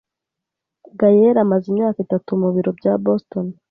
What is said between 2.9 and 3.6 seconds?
Boston.